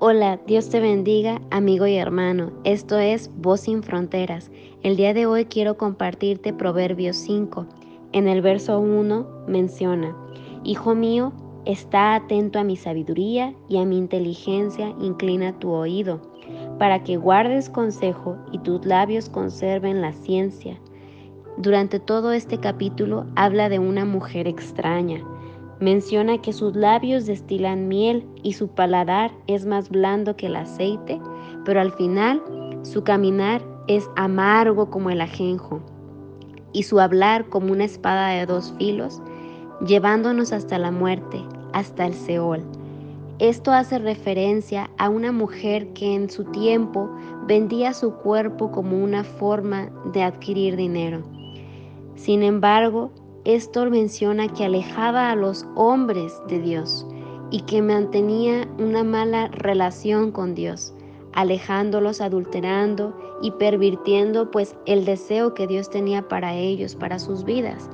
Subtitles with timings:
[0.00, 2.52] Hola, Dios te bendiga, amigo y hermano.
[2.62, 4.48] Esto es Voz sin Fronteras.
[4.84, 7.66] El día de hoy quiero compartirte Proverbios 5.
[8.12, 10.16] En el verso 1 menciona,
[10.62, 11.32] Hijo mío,
[11.64, 16.20] está atento a mi sabiduría y a mi inteligencia inclina tu oído,
[16.78, 20.78] para que guardes consejo y tus labios conserven la ciencia.
[21.56, 25.24] Durante todo este capítulo habla de una mujer extraña
[25.80, 31.20] Menciona que sus labios destilan miel y su paladar es más blando que el aceite,
[31.64, 32.42] pero al final
[32.82, 35.80] su caminar es amargo como el ajenjo
[36.72, 39.22] y su hablar como una espada de dos filos,
[39.86, 42.62] llevándonos hasta la muerte, hasta el Seol.
[43.38, 47.08] Esto hace referencia a una mujer que en su tiempo
[47.46, 51.22] vendía su cuerpo como una forma de adquirir dinero.
[52.16, 53.12] Sin embargo,
[53.48, 57.06] esto menciona que alejaba a los hombres de Dios
[57.50, 60.92] y que mantenía una mala relación con Dios,
[61.32, 67.88] alejándolos, adulterando y pervirtiendo pues el deseo que Dios tenía para ellos, para sus vidas.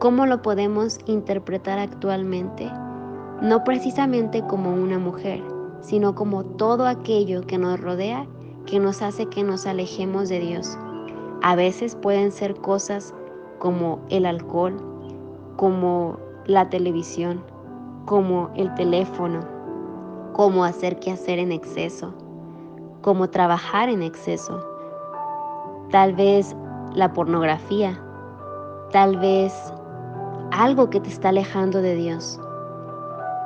[0.00, 2.68] ¿Cómo lo podemos interpretar actualmente?
[3.42, 5.44] No precisamente como una mujer,
[5.80, 8.26] sino como todo aquello que nos rodea
[8.66, 10.76] que nos hace que nos alejemos de Dios.
[11.42, 13.14] A veces pueden ser cosas
[13.58, 14.76] como el alcohol,
[15.56, 17.42] como la televisión,
[18.04, 19.40] como el teléfono,
[20.32, 22.12] como hacer que hacer en exceso,
[23.02, 24.60] como trabajar en exceso,
[25.90, 26.54] tal vez
[26.94, 27.98] la pornografía,
[28.92, 29.52] tal vez
[30.52, 32.40] algo que te está alejando de Dios.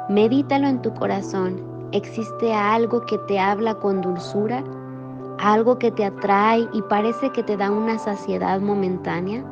[0.08, 1.60] Medítalo en tu corazón.
[1.92, 4.62] ¿Existe algo que te habla con dulzura?
[5.38, 9.44] ¿Algo que te atrae y parece que te da una saciedad momentánea?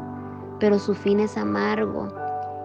[0.59, 2.09] Pero su fin es amargo.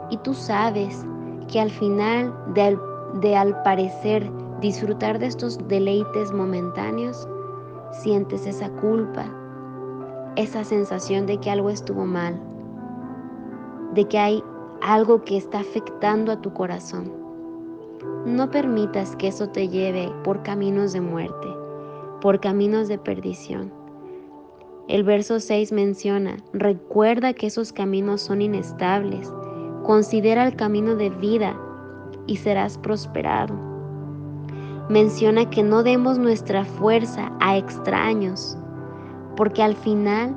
[0.09, 1.05] Y tú sabes
[1.47, 7.27] que al final de, al parecer disfrutar de estos deleites momentáneos,
[7.91, 9.25] sientes esa culpa,
[10.35, 12.39] esa sensación de que algo estuvo mal,
[13.93, 14.43] de que hay
[14.81, 17.11] algo que está afectando a tu corazón.
[18.25, 21.47] No permitas que eso te lleve por caminos de muerte,
[22.21, 23.82] por caminos de perdición.
[24.89, 29.33] El verso 6 menciona, recuerda que esos caminos son inestables,
[29.83, 31.57] considera el camino de vida
[32.27, 33.55] y serás prosperado.
[34.89, 38.57] Menciona que no demos nuestra fuerza a extraños,
[39.37, 40.35] porque al final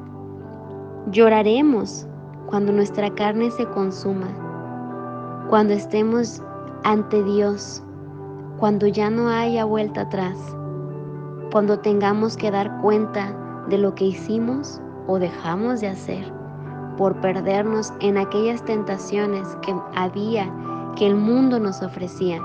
[1.10, 2.06] lloraremos
[2.46, 4.28] cuando nuestra carne se consuma,
[5.50, 6.40] cuando estemos
[6.84, 7.82] ante Dios,
[8.58, 10.38] cuando ya no haya vuelta atrás,
[11.50, 13.36] cuando tengamos que dar cuenta
[13.68, 16.32] de lo que hicimos o dejamos de hacer
[16.96, 20.50] por perdernos en aquellas tentaciones que había,
[20.96, 22.40] que el mundo nos ofrecía,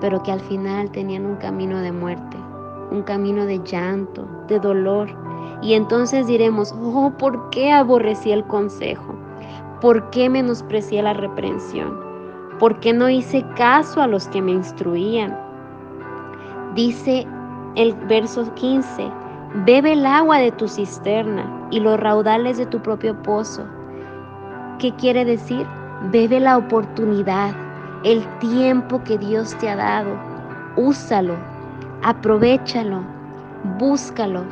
[0.00, 2.36] pero que al final tenían un camino de muerte,
[2.90, 5.08] un camino de llanto, de dolor.
[5.62, 9.14] Y entonces diremos, oh, ¿por qué aborrecí el consejo?
[9.80, 11.98] ¿Por qué menosprecié la reprensión?
[12.58, 15.36] ¿Por qué no hice caso a los que me instruían?
[16.74, 17.26] Dice
[17.74, 19.10] el verso 15,
[19.54, 23.66] Bebe el agua de tu cisterna y los raudales de tu propio pozo.
[24.78, 25.66] ¿Qué quiere decir?
[26.10, 27.54] Bebe la oportunidad,
[28.02, 30.18] el tiempo que Dios te ha dado.
[30.76, 31.34] Úsalo,
[32.02, 33.04] aprovechalo,
[33.78, 34.42] búscalo.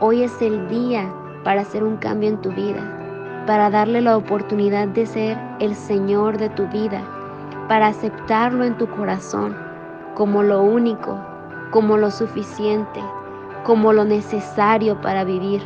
[0.00, 1.10] Hoy es el día
[1.44, 6.36] para hacer un cambio en tu vida, para darle la oportunidad de ser el Señor
[6.36, 7.00] de tu vida,
[7.68, 9.56] para aceptarlo en tu corazón
[10.14, 11.18] como lo único,
[11.70, 13.00] como lo suficiente,
[13.64, 15.62] como lo necesario para vivir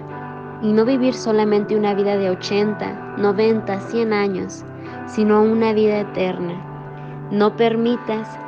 [0.62, 4.64] y no vivir solamente una vida de 80, 90, 100 años,
[5.06, 6.54] sino una vida eterna.
[7.30, 8.38] No permitas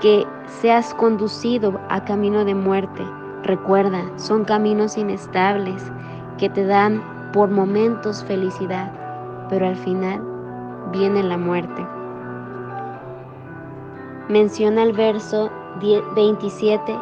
[0.00, 3.02] que seas conducido a camino de muerte.
[3.42, 5.90] Recuerda, son caminos inestables
[6.38, 7.02] que te dan
[7.32, 8.92] por momentos felicidad,
[9.48, 10.20] pero al final
[10.92, 11.86] viene la muerte.
[14.28, 15.50] Menciona el verso
[16.14, 16.98] 27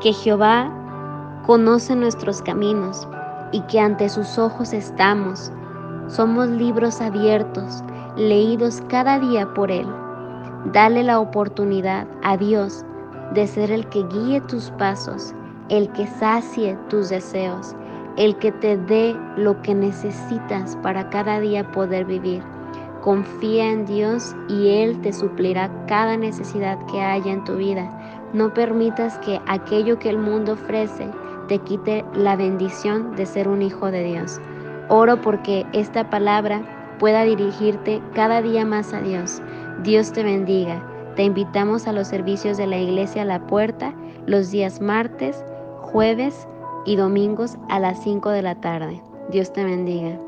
[0.00, 0.70] que Jehová
[1.46, 3.06] conoce nuestros caminos
[3.52, 5.52] y que ante sus ojos estamos.
[6.08, 7.84] Somos libros abiertos,
[8.16, 9.86] leídos cada día por Él.
[10.72, 12.84] Dale la oportunidad a Dios
[13.34, 15.34] de ser el que guíe tus pasos,
[15.68, 17.74] el que sacie tus deseos,
[18.16, 22.42] el que te dé lo que necesitas para cada día poder vivir.
[23.02, 27.90] Confía en Dios y Él te suplirá cada necesidad que haya en tu vida.
[28.32, 31.10] No permitas que aquello que el mundo ofrece
[31.46, 34.40] te quite la bendición de ser un hijo de Dios.
[34.88, 36.62] Oro porque esta palabra
[36.98, 39.40] pueda dirigirte cada día más a Dios.
[39.82, 40.82] Dios te bendiga.
[41.16, 43.94] Te invitamos a los servicios de la iglesia a la puerta
[44.26, 45.44] los días martes,
[45.80, 46.48] jueves
[46.86, 49.02] y domingos a las 5 de la tarde.
[49.30, 50.18] Dios te bendiga.